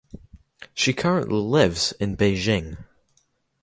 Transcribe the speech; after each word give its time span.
She 0.73 0.93
currently 0.93 1.35
lives 1.35 1.91
in 1.99 2.17
Beijing. 2.17 2.77